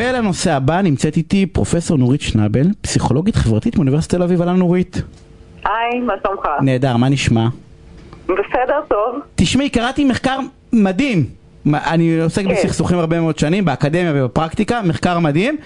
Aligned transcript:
ולנושא 0.00 0.52
הבא 0.52 0.80
נמצאת 0.80 1.16
איתי 1.16 1.46
פרופסור 1.46 1.98
נורית 1.98 2.20
שנבל, 2.20 2.66
פסיכולוגית 2.80 3.36
חברתית 3.36 3.76
מאוניברסיטת 3.76 4.14
תל 4.14 4.22
אביב, 4.22 4.42
אהלן 4.42 4.56
נורית. 4.56 5.02
היי, 5.64 6.00
מה 6.00 6.14
שלומך? 6.22 6.48
נהדר, 6.60 6.96
מה 6.96 7.08
נשמע? 7.08 7.46
בסדר, 8.24 8.80
טוב. 8.88 9.20
תשמעי, 9.34 9.70
קראתי 9.70 10.04
מחקר 10.04 10.38
מדהים. 10.72 11.24
אני 11.74 12.20
עוסק 12.20 12.42
כן. 12.42 12.50
בסכסוכים 12.50 12.98
הרבה 12.98 13.20
מאוד 13.20 13.38
שנים, 13.38 13.64
באקדמיה 13.64 14.12
ובפרקטיקה, 14.14 14.80
מחקר 14.84 15.18
מדהים, 15.18 15.56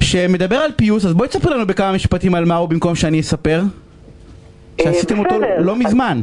שמדבר 0.00 0.56
על 0.56 0.70
פיוס, 0.76 1.04
אז 1.04 1.14
בואי 1.14 1.28
תספר 1.28 1.50
לנו 1.50 1.66
בכמה 1.66 1.92
משפטים 1.92 2.34
על 2.34 2.44
מה 2.44 2.56
הוא 2.56 2.68
במקום 2.68 2.94
שאני 2.94 3.20
אספר. 3.20 3.60
שעשיתם 4.82 5.18
אותו. 5.18 5.34
לא 5.58 5.76
מזמן. 5.76 6.20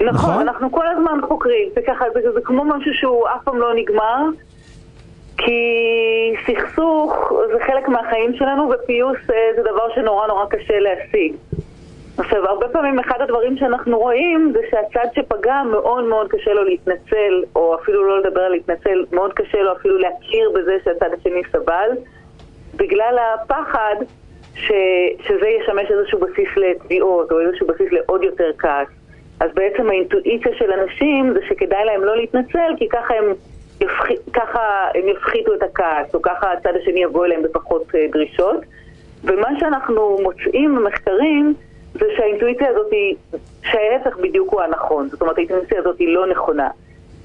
נכון? 0.00 0.14
נכון, 0.14 0.48
אנחנו 0.48 0.72
כל 0.72 0.84
הזמן 0.86 1.18
חוקרים, 1.28 1.68
זה 1.74 1.80
ככה, 1.86 2.04
זה, 2.14 2.20
זה 2.34 2.40
כמו 2.44 2.64
משהו 2.64 2.94
שהוא 2.94 3.26
אף 3.28 3.44
פעם 3.44 3.58
לא 3.58 3.74
נגמר, 3.76 4.28
כי 5.44 6.32
סכסוך 6.46 7.32
זה 7.52 7.58
חלק 7.66 7.88
מהחיים 7.88 8.34
שלנו, 8.34 8.70
ופיוס 8.70 9.18
אה, 9.30 9.36
זה 9.56 9.62
דבר 9.62 9.94
שנורא 9.94 10.26
נורא 10.26 10.44
קשה 10.46 10.78
להשיג. 10.78 11.34
עכשיו, 12.18 12.46
הרבה 12.46 12.68
פעמים 12.68 12.98
אחד 12.98 13.20
הדברים 13.20 13.56
שאנחנו 13.56 13.98
רואים 13.98 14.52
זה 14.52 14.60
שהצד 14.70 15.06
שפגע 15.14 15.62
מאוד 15.70 16.04
מאוד 16.04 16.28
קשה 16.28 16.52
לו 16.52 16.64
להתנצל, 16.64 17.42
או 17.56 17.74
אפילו 17.74 18.08
לא 18.08 18.20
לדבר 18.20 18.40
על 18.40 18.52
להתנצל, 18.52 19.04
מאוד 19.12 19.32
קשה 19.32 19.62
לו 19.62 19.72
אפילו 19.72 19.98
להכיר 19.98 20.50
בזה 20.54 20.76
שהצד 20.84 21.08
השני 21.20 21.42
סבל, 21.52 21.90
בגלל 22.76 23.16
הפחד 23.34 23.94
ש, 24.54 24.72
שזה 25.26 25.48
ישמש 25.48 25.90
איזשהו 25.90 26.20
בסיס 26.20 26.48
לתביעות, 26.56 27.32
או 27.32 27.40
איזשהו 27.40 27.66
בסיס 27.66 27.92
לעוד 27.92 28.24
יותר 28.24 28.50
כעס. 28.58 28.88
אז 29.40 29.50
בעצם 29.54 29.90
האינטואיציה 29.90 30.52
של 30.54 30.72
אנשים 30.72 31.32
זה 31.34 31.40
שכדאי 31.48 31.84
להם 31.84 32.04
לא 32.04 32.16
להתנצל, 32.16 32.72
כי 32.78 32.88
ככה 32.88 33.14
הם, 33.14 33.24
ככה 34.32 34.88
הם 34.94 35.08
יפחיתו 35.08 35.54
את 35.54 35.62
הכעס, 35.62 36.14
או 36.14 36.22
ככה 36.22 36.52
הצד 36.52 36.72
השני 36.82 37.02
יבוא 37.02 37.24
אליהם 37.24 37.42
בפחות 37.42 37.94
אה, 37.94 38.06
דרישות. 38.12 38.56
ומה 39.24 39.48
שאנחנו 39.58 40.18
מוצאים 40.22 40.76
במחקרים 40.76 41.54
זה 41.92 42.06
שהאינטואיציה 42.16 42.68
הזאת 42.68 42.92
היא, 42.92 43.14
שההפך 43.62 44.16
בדיוק 44.16 44.52
הוא 44.52 44.62
הנכון. 44.62 45.08
זאת 45.08 45.20
אומרת, 45.20 45.38
האינטואיציה 45.38 45.78
הזאת 45.78 45.98
היא 45.98 46.14
לא 46.14 46.26
נכונה. 46.26 46.68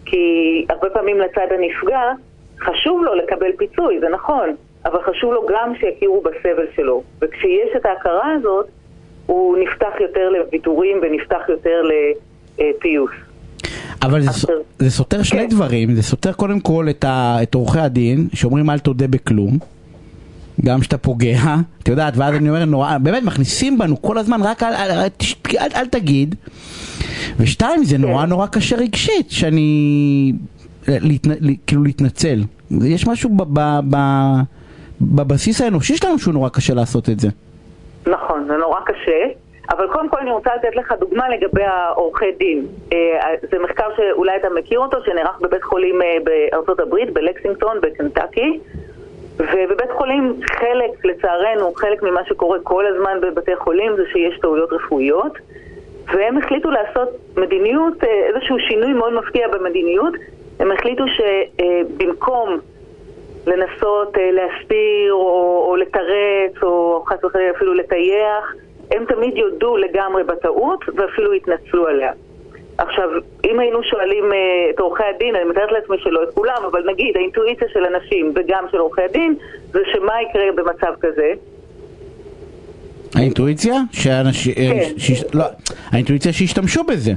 כי 0.06 0.66
הרבה 0.70 0.90
פעמים 0.90 1.20
לצד 1.20 1.48
הנפגע 1.52 2.12
חשוב 2.60 3.04
לו 3.04 3.16
לקבל 3.16 3.52
פיצוי, 3.58 4.00
זה 4.00 4.10
נכון, 4.10 4.56
אבל 4.86 5.02
חשוב 5.02 5.34
לו 5.34 5.46
גם 5.46 5.74
שיכירו 5.80 6.22
בסבל 6.22 6.66
שלו. 6.76 7.04
וכשיש 7.22 7.70
את 7.76 7.86
ההכרה 7.86 8.32
הזאת, 8.32 8.68
הוא 9.26 9.58
נפתח 9.58 9.94
יותר 10.00 10.30
לוויתורים 10.30 11.00
ונפתח 11.02 11.42
יותר 11.50 11.82
לפיוס. 12.58 13.12
אבל 14.06 14.22
זה, 14.22 14.30
עכשיו- 14.30 14.56
זה 14.80 14.92
סותר 14.92 15.24
שני 15.24 15.40
כן. 15.40 15.50
דברים, 15.50 15.96
זה 15.96 16.04
סותר 16.04 16.34
קודם 16.34 16.60
כל 16.60 16.88
את, 16.90 17.04
ה, 17.04 17.38
את 17.44 17.56
עורכי 17.56 17.80
הדין, 17.80 18.28
שאומרים 18.34 18.70
אל 18.70 18.80
תודה 18.80 19.08
בכלום, 19.08 19.58
גם 20.66 20.80
כשאתה 20.80 20.98
פוגע, 20.98 21.40
את 21.84 21.88
יודעת, 21.88 22.18
ואז 22.18 22.36
אני 22.36 22.50
אומר, 22.50 22.66
נורא, 22.66 22.98
באמת 22.98 23.24
מכניסים 23.24 23.78
בנו 23.78 24.02
כל 24.02 24.18
הזמן, 24.18 24.42
רק 24.42 24.64
אל, 24.64 24.74
אל, 24.74 24.92
אל, 24.92 25.08
אל, 25.60 25.68
אל 25.76 25.86
תגיד, 25.88 26.36
ושתיים, 27.38 27.84
זה 27.84 27.98
נורא 27.98 28.24
כן. 28.24 28.30
נורא 28.30 28.48
קשה 28.48 28.76
רגשית, 28.76 29.32
שאני, 29.32 30.34
להתנ, 30.88 31.32
כאילו 31.68 31.84
להתנצל, 31.84 32.44
יש 32.86 33.08
משהו 33.08 33.30
ב, 33.30 33.44
ב, 33.60 33.80
ב, 33.90 33.98
בבסיס 35.02 35.62
האנושי 35.62 35.98
שלנו 35.98 36.20
שהוא 36.20 36.34
נורא 36.34 36.50
קשה 36.50 36.74
לעשות 36.74 37.10
את 37.10 37.20
זה. 37.20 37.30
נכון, 38.08 38.46
זה 38.48 38.54
נורא 38.58 38.80
קשה. 38.86 39.45
אבל 39.70 39.88
קודם 39.88 40.10
כל 40.10 40.18
אני 40.18 40.32
רוצה 40.32 40.56
לתת 40.56 40.76
לך 40.76 40.94
דוגמה 41.00 41.30
לגבי 41.30 41.64
העורכי 41.64 42.32
דין. 42.32 42.66
אה, 42.94 43.34
זה 43.52 43.60
מחקר 43.60 43.88
שאולי 43.96 44.36
אתה 44.36 44.50
מכיר 44.50 44.80
אותו, 44.80 44.98
שנערך 45.06 45.40
בבית 45.42 45.64
חולים 45.64 46.02
אה, 46.02 46.18
בארצות 46.24 46.80
הברית, 46.80 47.14
בלקסינגטון, 47.14 47.82
בקנטקי. 47.82 48.60
ובבית 49.38 49.92
חולים 49.92 50.40
חלק, 50.50 51.06
לצערנו, 51.06 51.74
חלק 51.74 52.04
ממה 52.04 52.26
שקורה 52.26 52.60
כל 52.64 52.86
הזמן 52.86 53.18
בבתי 53.22 53.56
חולים 53.56 53.96
זה 53.96 54.04
שיש 54.12 54.40
טעויות 54.40 54.74
רפואיות. 54.74 55.32
והם 56.08 56.38
החליטו 56.38 56.72
לעשות 56.72 57.10
מדיניות, 57.38 58.04
אה, 58.04 58.10
איזשהו 58.10 58.60
שינוי 58.60 58.94
מאוד 58.94 59.14
מפתיע 59.14 59.48
במדיניות. 59.48 60.14
הם 60.60 60.72
החליטו 60.72 61.04
שבמקום 61.08 62.60
לנסות 63.48 64.18
להסתיר 64.18 65.14
או, 65.14 65.66
או 65.68 65.76
לתרץ 65.76 66.64
או 66.64 67.04
חס 67.08 67.24
וחלילה 67.24 67.52
אפילו 67.52 67.74
לטייח, 67.74 68.54
הם 68.92 69.06
תמיד 69.06 69.38
יודו 69.38 69.78
לגמרי 69.78 70.24
בטעות 70.24 70.80
ואפילו 70.96 71.34
התנצלו 71.34 71.88
עליה. 71.88 72.12
עכשיו, 72.78 73.10
אם 73.46 73.60
היינו 73.60 73.84
שואלים 73.84 74.24
אה, 74.34 74.38
את 74.70 74.80
עורכי 74.80 75.04
הדין, 75.16 75.36
אני 75.36 75.44
מתארת 75.44 75.72
לעצמי 75.72 75.98
שלא 76.00 76.24
את 76.24 76.34
כולם, 76.34 76.64
אבל 76.72 76.84
נגיד 76.92 77.18
האינטואיציה 77.18 77.68
של 77.74 77.86
אנשים 77.86 78.34
וגם 78.36 78.66
של 78.72 78.78
עורכי 78.78 79.02
הדין 79.02 79.36
זה 79.72 79.80
שמה 79.94 80.14
יקרה 80.22 80.44
במצב 80.56 80.94
כזה? 81.02 81.34
האינטואיציה? 83.16 83.76
שאנשים, 83.92 84.54
כן. 84.54 85.00
שיש, 85.00 85.24
לא, 85.34 85.46
האינטואיציה 85.92 86.34
שהשתמשו 86.34 86.84
בזה. 86.84 87.12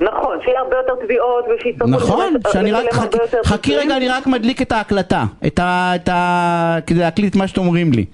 נכון, 0.00 0.38
שיהיה 0.44 0.60
הרבה 0.60 0.76
יותר 0.76 1.04
תביעות 1.04 1.44
ושיצטרכו 1.48 1.90
נכון, 1.90 2.34
שאני 2.52 2.72
רק, 2.72 2.84
לשלם 2.84 3.44
חכי. 3.44 3.76
רגע, 3.76 3.96
אני 3.96 4.08
רק 4.08 4.26
מדליק 4.26 4.62
את 4.62 4.72
ההקלטה, 4.72 5.24
את 5.46 5.58
ה... 5.58 5.92
את 5.94 6.08
ה... 6.08 6.78
כדי 6.86 6.98
להקליט 6.98 7.36
מה 7.36 7.48
שאתם 7.48 7.60
אומרים 7.60 7.92
לי. 7.92 8.04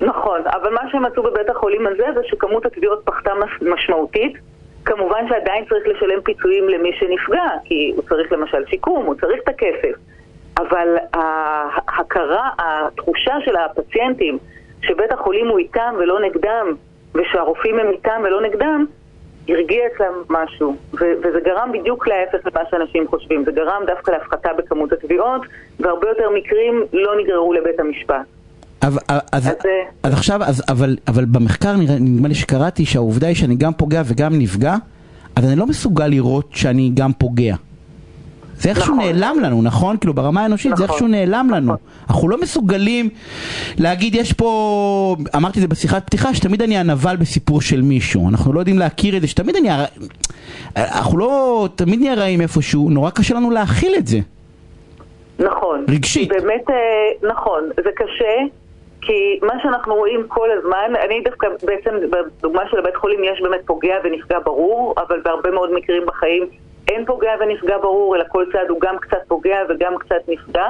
נכון, 0.00 0.40
אבל 0.46 0.72
מה 0.72 0.80
שהם 0.90 1.02
מצאו 1.02 1.22
בבית 1.22 1.50
החולים 1.50 1.86
הזה 1.86 2.04
זה 2.14 2.20
שכמות 2.24 2.66
התביעות 2.66 3.00
פחתה 3.04 3.30
מש- 3.34 3.62
משמעותית. 3.62 4.32
כמובן 4.84 5.28
שעדיין 5.28 5.64
צריך 5.64 5.86
לשלם 5.86 6.20
פיצויים 6.20 6.68
למי 6.68 6.90
שנפגע, 6.92 7.44
כי 7.64 7.92
הוא 7.96 8.02
צריך 8.08 8.32
למשל 8.32 8.66
שיקום, 8.66 9.06
הוא 9.06 9.14
צריך 9.14 9.40
את 9.44 9.48
הכסף. 9.48 9.96
אבל 10.58 10.96
ההכרה, 11.14 12.50
התחושה 12.58 13.34
של 13.44 13.56
הפציינטים 13.56 14.38
שבית 14.82 15.12
החולים 15.12 15.48
הוא 15.48 15.58
איתם 15.58 15.94
ולא 15.98 16.20
נגדם, 16.20 16.74
ושהרופאים 17.14 17.78
הם 17.78 17.90
איתם 17.90 18.20
ולא 18.24 18.40
נגדם, 18.40 18.86
הרגיע 19.48 19.86
אצלם 19.86 20.12
משהו. 20.30 20.76
וזה 20.94 21.40
גרם 21.44 21.72
בדיוק 21.72 22.08
להפך 22.08 22.38
למה 22.46 22.64
שאנשים 22.70 23.08
חושבים. 23.08 23.44
זה 23.44 23.52
גרם 23.52 23.82
דווקא 23.86 24.10
להפחתה 24.10 24.52
בכמות 24.52 24.92
התביעות, 24.92 25.40
והרבה 25.80 26.08
יותר 26.08 26.30
מקרים 26.30 26.84
לא 26.92 27.16
נגררו 27.16 27.52
לבית 27.52 27.80
המשפט. 27.80 28.26
אבל, 28.82 28.98
אז, 29.08 29.22
אז, 29.32 29.46
אה, 29.46 29.52
אז 30.02 30.12
עכשיו, 30.12 30.42
אז, 30.42 30.62
אבל, 30.68 30.96
אבל 31.08 31.24
במחקר 31.24 31.76
נדמה 31.76 32.28
לי 32.28 32.34
שקראתי 32.34 32.84
שהעובדה 32.86 33.26
היא 33.26 33.36
שאני 33.36 33.54
גם 33.54 33.72
פוגע 33.72 34.02
וגם 34.04 34.38
נפגע, 34.38 34.76
אז 35.36 35.44
אני 35.44 35.56
לא 35.56 35.66
מסוגל 35.66 36.06
לראות 36.06 36.48
שאני 36.52 36.90
גם 36.94 37.12
פוגע. 37.12 37.56
זה 38.58 38.68
איכשהו 38.68 38.94
נכון. 38.94 39.06
נעלם 39.06 39.36
לנו, 39.42 39.62
נכון? 39.62 39.96
כאילו 39.96 40.14
ברמה 40.14 40.42
האנושית 40.42 40.76
זה 40.76 40.84
נכון. 40.84 40.94
איכשהו 40.94 41.08
נעלם 41.08 41.48
לנו. 41.50 41.66
נכון. 41.66 41.76
אנחנו 42.08 42.28
לא 42.28 42.40
מסוגלים 42.40 43.08
להגיד 43.78 44.14
יש 44.14 44.32
פה, 44.32 45.16
אמרתי 45.36 45.58
את 45.58 45.62
זה 45.62 45.68
בשיחת 45.68 46.06
פתיחה, 46.06 46.34
שתמיד 46.34 46.62
אני 46.62 46.78
הנבל 46.78 47.16
בסיפור 47.16 47.60
של 47.60 47.82
מישהו. 47.82 48.28
אנחנו 48.28 48.52
לא 48.52 48.58
יודעים 48.58 48.78
להכיר 48.78 49.16
את 49.16 49.20
זה, 49.20 49.26
שתמיד 49.26 49.56
אני, 49.56 49.68
אנחנו 50.76 51.18
לא, 51.18 51.68
תמיד 51.74 52.00
נהיה 52.00 52.14
רעים 52.14 52.40
איפשהו, 52.40 52.90
נורא 52.90 53.10
קשה 53.10 53.34
לנו 53.34 53.50
להכיל 53.50 53.94
את 53.98 54.06
זה. 54.06 54.18
נכון. 55.38 55.84
רגשית. 55.88 56.28
באמת, 56.28 56.70
אה, 56.70 57.28
נכון, 57.30 57.62
זה 57.76 57.90
קשה, 57.96 58.54
כי 59.06 59.38
מה 59.42 59.54
שאנחנו 59.62 59.94
רואים 59.94 60.28
כל 60.28 60.50
הזמן, 60.50 60.92
אני 61.04 61.20
דווקא 61.20 61.48
בעצם, 61.62 61.90
בדוגמה 62.10 62.62
של 62.70 62.78
הבית 62.78 62.96
חולים 62.96 63.24
יש 63.24 63.40
באמת 63.40 63.60
פוגע 63.66 63.96
ונפגע 64.04 64.38
ברור, 64.38 64.94
אבל 64.98 65.20
בהרבה 65.24 65.50
מאוד 65.50 65.72
מקרים 65.72 66.06
בחיים 66.06 66.46
אין 66.88 67.04
פוגע 67.04 67.30
ונפגע 67.40 67.78
ברור, 67.78 68.16
אלא 68.16 68.24
כל 68.28 68.44
צד 68.52 68.68
הוא 68.68 68.80
גם 68.80 68.98
קצת 68.98 69.18
פוגע 69.28 69.58
וגם 69.68 69.98
קצת 69.98 70.28
נפגע. 70.28 70.66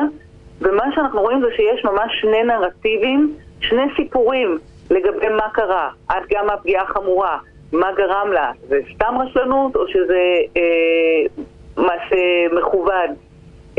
ומה 0.61 0.85
שאנחנו 0.95 1.21
רואים 1.21 1.41
זה 1.41 1.49
שיש 1.57 1.85
ממש 1.85 2.13
שני 2.21 2.43
נרטיבים, 2.43 3.35
שני 3.61 3.83
סיפורים 3.97 4.59
לגבי 4.91 5.29
מה 5.29 5.49
קרה, 5.53 5.91
עד 6.09 6.23
גם 6.31 6.51
הפגיעה 6.51 6.83
החמורה, 6.83 7.39
מה 7.73 7.93
גרם 7.93 8.33
לה, 8.33 8.51
זה 8.69 8.81
סתם 8.95 9.15
רשלנות 9.21 9.77
או 9.77 9.89
שזה 9.89 10.23
אה, 10.57 11.43
מעשה 11.77 12.47
מכוון. 12.53 13.15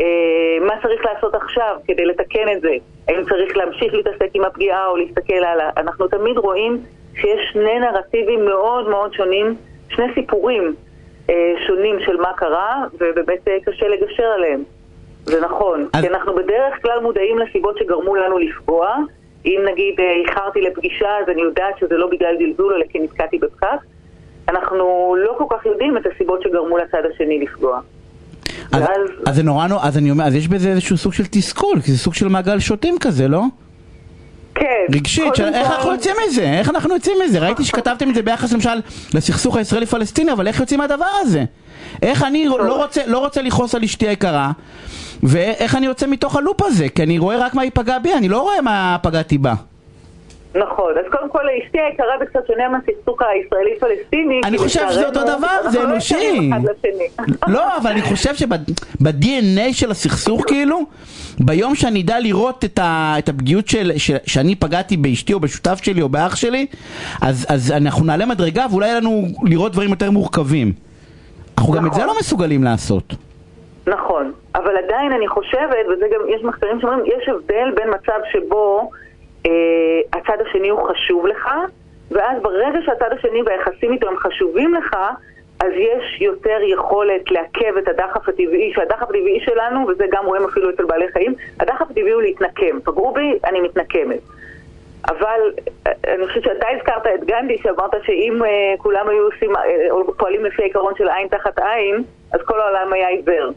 אה, 0.00 0.04
מה 0.66 0.74
צריך 0.82 1.02
לעשות 1.06 1.34
עכשיו 1.34 1.76
כדי 1.86 2.04
לתקן 2.04 2.48
את 2.56 2.60
זה? 2.60 2.72
האם 3.08 3.24
צריך 3.28 3.56
להמשיך 3.56 3.94
להתעסק 3.94 4.28
עם 4.34 4.44
הפגיעה 4.44 4.86
או 4.86 4.96
להסתכל 4.96 5.44
הלאה? 5.44 5.70
אנחנו 5.76 6.08
תמיד 6.08 6.38
רואים 6.38 6.78
שיש 7.14 7.40
שני 7.52 7.78
נרטיבים 7.78 8.44
מאוד 8.44 8.88
מאוד 8.88 9.12
שונים, 9.14 9.54
שני 9.88 10.06
סיפורים 10.14 10.74
אה, 11.30 11.54
שונים 11.66 11.96
של 12.00 12.16
מה 12.16 12.32
קרה, 12.36 12.84
ובאמת 13.00 13.48
אה, 13.48 13.56
קשה 13.64 13.88
לגשר 13.88 14.22
עליהם. 14.26 14.62
זה 15.24 15.40
נכון, 15.40 15.88
אז- 15.92 16.02
כי 16.02 16.08
אנחנו 16.08 16.34
בדרך 16.36 16.82
כלל 16.82 17.00
מודעים 17.02 17.38
לסיבות 17.38 17.78
שגרמו 17.78 18.14
לנו 18.16 18.38
לפגוע. 18.38 18.96
אם 19.46 19.60
נגיד 19.72 19.94
איחרתי 20.00 20.60
לפגישה, 20.60 21.18
אז 21.18 21.28
אני 21.28 21.42
יודעת 21.42 21.78
שזה 21.78 21.96
לא 21.96 22.06
בגלל 22.06 22.36
זלזול, 22.38 22.74
אלא 22.74 22.84
כי 22.90 22.98
נתקעתי 22.98 23.38
בפקק. 23.38 23.66
אנחנו 24.48 25.16
לא 25.18 25.34
כל 25.38 25.44
כך 25.50 25.66
יודעים 25.66 25.96
את 25.96 26.02
הסיבות 26.06 26.42
שגרמו 26.42 26.78
לצד 26.78 27.02
השני 27.14 27.38
לפגוע. 27.38 27.80
אז, 28.72 28.80
ואז- 28.82 28.88
אז 29.26 29.36
זה 29.36 29.42
נורא 29.42 29.66
נורא, 29.66 29.86
אז 29.86 29.98
אני 29.98 30.10
אומר, 30.10 30.24
אז 30.24 30.34
יש 30.34 30.48
בזה 30.48 30.68
איזשהו 30.70 30.96
סוג 30.96 31.12
של 31.12 31.24
תסכול, 31.30 31.80
כי 31.80 31.92
זה 31.92 31.98
סוג 31.98 32.14
של 32.14 32.28
מעגל 32.28 32.58
שוטים 32.60 32.98
כזה, 33.00 33.28
לא? 33.28 33.42
כן. 34.54 34.64
רגשית, 34.94 35.34
של 35.34 35.42
קודם 35.44 35.54
איך 35.54 35.70
אנחנו 35.70 35.92
יוצאים 35.92 36.14
מזה? 36.28 36.42
איך 36.42 36.68
אנחנו 36.68 36.94
יוצאים 36.94 37.16
מזה? 37.24 37.38
ראיתי 37.38 37.64
שכתבתם 37.68 38.10
את 38.10 38.14
זה 38.14 38.22
ביחס 38.22 38.52
למשל 38.52 38.80
לסכסוך 39.14 39.56
הישראלי-פלסטיני, 39.56 40.32
אבל 40.32 40.46
איך 40.48 40.60
יוצאים 40.60 40.80
מהדבר 40.80 41.06
הזה? 41.20 41.44
איך 42.02 42.22
אני 42.22 42.46
לא 42.48 42.82
רוצה, 42.82 43.00
לא 43.06 43.18
רוצה 43.18 43.42
לכעוס 43.42 43.74
על 43.74 43.84
אשתי 43.84 44.08
היקרה, 44.08 44.50
ואיך 45.22 45.74
אני 45.74 45.86
יוצא 45.86 46.06
מתוך 46.06 46.36
הלופ 46.36 46.62
הזה, 46.62 46.88
כי 46.88 47.02
אני 47.02 47.18
רואה 47.18 47.36
רק 47.36 47.54
מה 47.54 47.64
ייפגע 47.64 47.98
בי, 47.98 48.14
אני 48.14 48.28
לא 48.28 48.40
רואה 48.42 48.60
מה 48.60 48.96
פגעתי 49.02 49.38
בה. 49.38 49.54
נכון, 50.58 50.92
אז 50.98 51.04
קודם 51.12 51.30
כל 51.30 51.38
אשתי 51.64 51.78
היקרה 51.80 52.18
זה 52.18 52.26
קצת 52.26 52.46
שונה 52.46 52.68
מהסכסוך 52.68 53.22
הישראלי-פלסטיני. 53.22 54.40
אני 54.44 54.58
חושב 54.58 54.80
שזה 54.90 55.06
אותו 55.06 55.20
דבר, 55.22 55.70
זה 55.70 55.82
אנושי. 55.84 56.50
לא, 57.54 57.76
אבל 57.76 57.90
אני 57.90 58.02
חושב 58.02 58.34
שב-DNA 58.34 59.72
של 59.72 59.90
הסכסוך 59.90 60.44
כאילו, 60.46 60.80
ביום 61.40 61.74
שאני 61.74 62.02
אדע 62.02 62.20
לראות 62.20 62.64
את, 62.64 62.78
ה, 62.78 63.14
את 63.18 63.28
הפגיעות 63.28 63.68
של, 63.68 63.92
ש, 63.96 64.10
שאני 64.26 64.54
פגעתי 64.54 64.96
באשתי 64.96 65.32
או 65.32 65.40
בשותף 65.40 65.78
שלי 65.82 66.02
או 66.02 66.08
באח 66.08 66.36
שלי, 66.36 66.66
אז, 67.22 67.46
אז 67.50 67.72
אנחנו 67.76 68.04
נעלה 68.04 68.26
מדרגה 68.26 68.66
ואולי 68.70 68.86
יהיה 68.86 69.00
לנו 69.00 69.22
לראות 69.44 69.72
דברים 69.72 69.90
יותר 69.90 70.10
מורכבים. 70.10 70.72
אנחנו 71.58 71.72
נכון. 71.72 71.76
גם 71.76 71.86
את 71.86 71.94
זה 71.94 72.00
נכון. 72.00 72.14
לא 72.14 72.20
מסוגלים 72.20 72.64
לעשות. 72.64 73.14
נכון, 73.86 74.32
אבל 74.54 74.76
עדיין 74.84 75.12
אני 75.12 75.28
חושבת, 75.28 75.86
וזה 75.92 76.06
גם, 76.14 76.20
יש 76.28 76.42
מחקרים 76.44 76.80
שאומרים, 76.80 77.04
יש 77.06 77.28
הבדל 77.28 77.70
בין 77.76 77.88
מצב 77.90 78.20
שבו 78.32 78.90
אה, 79.46 79.50
הצד 80.12 80.46
השני 80.48 80.68
הוא 80.68 80.88
חשוב 80.88 81.26
לך, 81.26 81.48
ואז 82.10 82.42
ברגע 82.42 82.78
שהצד 82.86 83.12
השני 83.18 83.42
והיחסים 83.42 83.92
איתו 83.92 84.08
הם 84.08 84.16
חשובים 84.16 84.74
לך, 84.74 84.96
אז 85.60 85.72
יש 85.76 86.20
יותר 86.20 86.58
יכולת 86.62 87.30
לעכב 87.30 87.76
את 87.78 87.88
הדחף 87.88 88.28
הטבעי, 88.28 88.72
שהדחף 88.74 89.02
הטבעי 89.02 89.40
שלנו, 89.40 89.86
וזה 89.88 90.04
גם 90.10 90.26
רואים 90.26 90.44
אפילו 90.44 90.70
אצל 90.70 90.84
בעלי 90.84 91.08
חיים, 91.12 91.34
הדחף 91.60 91.90
הטבעי 91.90 92.10
הוא 92.10 92.22
להתנקם. 92.22 92.80
פגעו 92.84 93.14
בי, 93.14 93.38
אני 93.44 93.60
מתנקמת. 93.60 94.20
אבל 95.08 95.40
אה, 95.86 95.92
אני 96.14 96.26
חושבת 96.26 96.42
שאתה 96.42 96.66
הזכרת 96.76 97.06
את 97.06 97.24
גנדי, 97.24 97.58
שאמרת 97.62 97.90
שאם 98.02 98.38
uh, 98.42 98.82
כולם 98.82 99.08
היו 99.08 99.22
עושים, 99.24 99.56
uh, 99.56 100.12
פועלים 100.18 100.44
לפי 100.44 100.62
העיקרון 100.62 100.92
של 100.98 101.08
עין 101.08 101.28
תחת 101.28 101.58
עין, 101.58 102.02
אז 102.32 102.40
כל 102.44 102.60
העולם 102.60 102.92
היה 102.92 103.08
עיוור. 103.08 103.50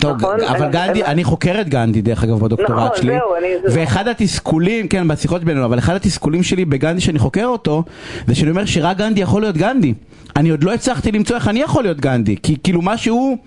טוב, 0.00 0.16
נכון? 0.16 0.40
אבל 0.40 0.62
אני, 0.62 0.72
גנדי, 0.72 0.90
אני, 0.90 1.04
אני 1.04 1.24
חוקר 1.24 1.60
את 1.60 1.68
גנדי 1.68 2.02
דרך 2.02 2.24
אגב 2.24 2.40
בדוקטורט 2.40 2.70
נכון, 2.70 2.96
שלי, 2.96 3.12
זהו, 3.12 3.36
אני, 3.38 3.48
ואחד 3.74 4.08
התסכולים, 4.08 4.88
כן, 4.88 5.08
בשיחות 5.08 5.44
בינינו, 5.44 5.64
אבל 5.64 5.78
אחד 5.78 5.94
התסכולים 5.94 6.42
שלי 6.42 6.64
בגנדי 6.64 7.00
שאני 7.00 7.18
חוקר 7.18 7.46
אותו, 7.46 7.82
זה 8.26 8.34
שאני 8.34 8.50
אומר 8.50 8.64
שרק 8.64 8.96
גנדי 8.96 9.20
יכול 9.20 9.42
להיות 9.42 9.56
גנדי. 9.56 9.94
אני 10.36 10.50
עוד 10.50 10.64
לא 10.64 10.74
הצלחתי 10.74 11.12
למצוא 11.12 11.36
איך 11.36 11.48
אני 11.48 11.60
יכול 11.60 11.82
להיות 11.82 12.00
גנדי, 12.00 12.36
כי 12.42 12.56
כאילו 12.64 12.82
מה 12.82 12.96
שהוא 12.96 13.38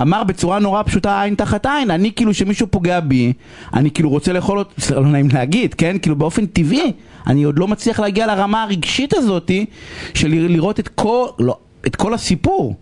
אמר 0.00 0.24
בצורה 0.24 0.58
נורא 0.58 0.82
פשוטה 0.82 1.22
עין 1.22 1.34
תחת 1.34 1.66
עין, 1.66 1.90
אני 1.90 2.12
כאילו 2.12 2.34
שמישהו 2.34 2.66
פוגע 2.70 3.00
בי, 3.00 3.32
אני 3.74 3.90
כאילו 3.90 4.10
רוצה 4.10 4.32
לאכול 4.32 4.58
אותו, 4.58 4.94
לא 4.94 5.06
נעים 5.06 5.28
להגיד, 5.32 5.74
כן, 5.74 5.98
כאילו 5.98 6.16
באופן 6.16 6.46
טבעי, 6.46 6.92
אני 7.26 7.44
עוד 7.44 7.58
לא 7.58 7.68
מצליח 7.68 8.00
להגיע 8.00 8.26
לרמה 8.26 8.62
הרגשית 8.62 9.14
הזאתי, 9.14 9.66
של 10.14 10.28
לראות 10.28 10.80
את 10.80 10.88
כל, 10.88 11.26
לא, 11.38 11.56
את 11.86 11.96
כל 11.96 12.14
הסיפור. 12.14 12.74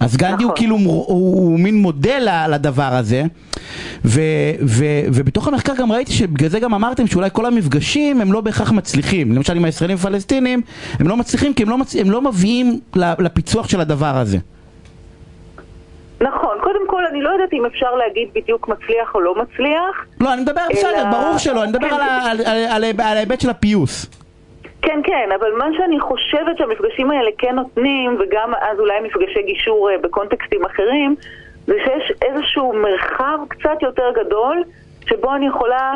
אז 0.00 0.16
גנדי 0.16 0.34
נכון. 0.34 0.46
הוא 0.46 0.56
כאילו, 0.56 0.76
הוא, 0.76 1.06
הוא 1.06 1.60
מין 1.60 1.74
מודל 1.74 2.28
לדבר 2.48 2.92
הזה 2.92 3.22
ו, 4.04 4.20
ו, 4.66 4.84
ובתוך 5.06 5.48
המחקר 5.48 5.72
גם 5.78 5.92
ראיתי 5.92 6.12
שבגלל 6.12 6.48
זה 6.48 6.60
גם 6.60 6.74
אמרתם 6.74 7.06
שאולי 7.06 7.28
כל 7.32 7.46
המפגשים 7.46 8.20
הם 8.20 8.32
לא 8.32 8.40
בהכרח 8.40 8.72
מצליחים. 8.72 9.32
למשל 9.32 9.56
עם 9.56 9.64
הישראלים 9.64 9.96
הפלסטינים 9.96 10.62
הם 11.00 11.08
לא 11.08 11.16
מצליחים 11.16 11.54
כי 11.54 11.62
הם 11.62 11.70
לא, 11.70 11.78
מצ... 11.78 11.96
הם 11.96 12.10
לא 12.10 12.22
מביאים 12.22 12.80
לפיצוח 12.96 13.68
של 13.68 13.80
הדבר 13.80 14.16
הזה. 14.16 14.38
נכון, 16.20 16.56
קודם 16.62 16.80
כל 16.86 17.02
אני 17.10 17.22
לא 17.22 17.30
יודעת 17.30 17.52
אם 17.52 17.66
אפשר 17.66 17.94
להגיד 17.94 18.28
בדיוק 18.34 18.68
מצליח 18.68 19.14
או 19.14 19.20
לא 19.20 19.34
מצליח 19.34 20.06
לא, 20.20 20.34
אני 20.34 20.42
מדבר, 20.42 20.60
אלא... 20.70 20.78
בסדר, 20.78 21.10
ברור 21.10 21.38
שלא, 21.38 21.62
אני 21.62 21.72
מדבר 21.72 21.88
כן. 21.88 21.94
על 23.00 23.16
ההיבט 23.16 23.40
של 23.40 23.50
הפיוס 23.50 24.06
כן, 24.86 25.00
כן, 25.04 25.28
אבל 25.40 25.52
מה 25.52 25.68
שאני 25.76 26.00
חושבת 26.00 26.58
שהמפגשים 26.58 27.10
האלה 27.10 27.30
כן 27.38 27.54
נותנים, 27.54 28.16
וגם 28.20 28.54
אז 28.54 28.80
אולי 28.80 29.00
מפגשי 29.00 29.42
גישור 29.42 29.90
אה, 29.90 29.98
בקונטקסטים 29.98 30.64
אחרים, 30.64 31.16
זה 31.66 31.74
שיש 31.84 32.12
איזשהו 32.22 32.72
מרחב 32.72 33.38
קצת 33.48 33.82
יותר 33.82 34.10
גדול, 34.14 34.62
שבו 35.06 35.34
אני 35.34 35.46
יכולה 35.46 35.94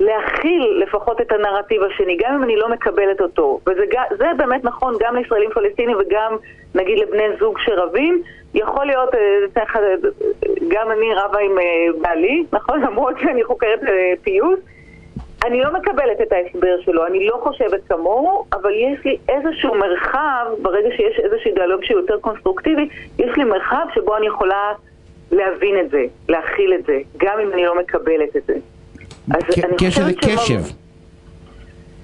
להכיל 0.00 0.82
לפחות 0.82 1.20
את 1.20 1.32
הנרטיב 1.32 1.82
השני, 1.82 2.16
גם 2.16 2.34
אם 2.34 2.42
אני 2.42 2.56
לא 2.56 2.68
מקבלת 2.68 3.20
אותו. 3.20 3.60
וזה 3.66 4.26
באמת 4.36 4.64
נכון 4.64 4.94
גם 5.00 5.16
לישראלים 5.16 5.50
פלסטינים 5.50 5.96
וגם 6.00 6.36
נגיד 6.74 6.98
לבני 6.98 7.24
זוג 7.38 7.58
שרבים. 7.58 8.22
יכול 8.54 8.86
להיות, 8.86 9.14
אה, 9.14 9.94
גם 10.68 10.90
אני 10.90 11.14
רבה 11.14 11.38
עם 11.38 11.58
אה, 11.58 12.00
בעלי, 12.00 12.44
נכון? 12.52 12.80
למרות 12.86 13.14
שאני 13.20 13.44
חוקרת 13.44 13.80
פיוס. 14.22 14.58
אני 15.44 15.60
לא 15.60 15.72
מקבלת 15.72 16.20
את 16.22 16.32
ההסבר 16.32 16.80
שלו, 16.84 17.06
אני 17.06 17.26
לא 17.26 17.40
חושבת 17.42 17.80
כמוהו, 17.88 18.44
אבל 18.52 18.70
יש 18.74 19.04
לי 19.04 19.16
איזשהו 19.28 19.74
מרחב, 19.74 20.46
ברגע 20.62 20.88
שיש 20.96 21.18
איזשהו 21.24 21.54
דיאלוג 21.54 21.84
שהוא 21.84 22.00
יותר 22.00 22.18
קונסטרוקטיבי, 22.20 22.88
יש 23.18 23.36
לי 23.36 23.44
מרחב 23.44 23.86
שבו 23.94 24.16
אני 24.16 24.26
יכולה 24.26 24.72
להבין 25.32 25.80
את 25.80 25.90
זה, 25.90 26.04
להכיל 26.28 26.74
את 26.74 26.84
זה, 26.86 26.98
גם 27.16 27.40
אם 27.40 27.52
אני 27.52 27.64
לא 27.64 27.78
מקבלת 27.78 28.36
את 28.36 28.42
זה. 28.46 28.54
יש 29.80 29.98
איזה 29.98 30.12
קשב. 30.20 30.60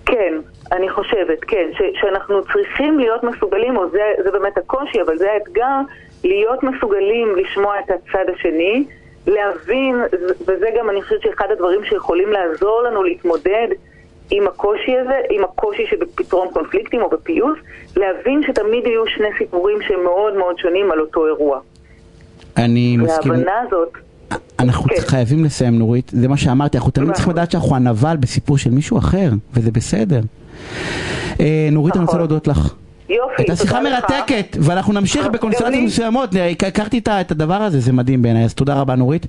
כן, 0.07 0.35
אני 0.73 0.89
חושבת, 0.91 1.39
כן, 1.49 1.71
ש- 1.73 2.01
שאנחנו 2.01 2.43
צריכים 2.53 2.99
להיות 2.99 3.23
מסוגלים, 3.25 3.77
או 3.77 3.91
זה, 3.91 4.13
זה 4.25 4.31
באמת 4.31 4.59
הקושי, 4.59 5.03
אבל 5.03 5.19
זה 5.19 5.33
האתגר, 5.33 5.77
להיות 6.25 6.63
מסוגלים 6.63 7.37
לשמוע 7.37 7.75
את 7.81 7.91
הצד 7.91 8.25
השני, 8.35 8.85
להבין, 9.27 9.95
וזה 10.41 10.67
גם 10.79 10.91
אני 10.91 11.03
חושבת 11.03 11.23
שאחד 11.23 11.47
הדברים 11.53 11.85
שיכולים 11.85 12.29
לעזור 12.33 12.83
לנו 12.83 13.03
להתמודד 13.03 13.69
עם 14.31 14.47
הקושי 14.47 14.97
הזה, 14.97 15.15
עם 15.31 15.45
הקושי 15.45 15.87
שבפתרון 15.91 16.49
קונפליקטים 16.53 17.03
או 17.03 17.11
בפיוס, 17.11 17.59
להבין 17.97 18.43
שתמיד 18.47 18.87
יהיו 18.87 19.07
שני 19.07 19.29
סיפורים 19.39 19.79
שהם 19.83 20.05
מאוד 20.05 20.37
מאוד 20.37 20.59
שונים 20.59 20.93
על 20.93 21.01
אותו 21.01 21.27
אירוע. 21.27 21.61
אני 22.57 22.97
מסכים. 22.97 23.33
וההבנה 23.33 23.53
הזאת... 23.67 23.93
אנחנו 24.59 24.85
כן. 24.85 25.01
חייבים 25.01 25.45
לסיים 25.45 25.79
נורית, 25.79 26.11
זה 26.15 26.29
מה 26.29 26.37
שאמרתי, 26.37 26.77
אנחנו 26.77 26.91
תמיד 26.91 27.13
צריכים 27.13 27.33
לדעת 27.33 27.51
שאנחנו 27.51 27.77
הנבל 27.77 28.17
בסיפור 28.17 28.59
של 28.59 28.71
מישהו 28.71 28.99
אחר, 28.99 29.31
וזה 29.55 29.71
בסדר. 29.71 30.21
אה, 31.41 31.69
נורית, 31.73 31.95
אני 31.95 32.03
רוצה 32.03 32.03
נכון. 32.03 32.19
להודות 32.19 32.49
לך. 32.49 32.75
יופי, 33.09 33.35
הייתה 33.39 33.57
שיחה 33.57 33.81
מרתקת, 33.81 34.57
ואנחנו 34.61 34.93
נמשיך 34.93 35.27
בקונסטלציות 35.27 35.85
מסוימות, 35.85 36.31
הכרתי 36.69 36.99
את 37.21 37.31
הדבר 37.31 37.55
הזה, 37.63 37.81
זה 37.81 37.93
מדהים 37.93 38.23
בעיניי, 38.23 38.45
אז 38.45 38.55
תודה 38.55 38.75
רבה 38.75 38.95
נורית. 38.95 39.27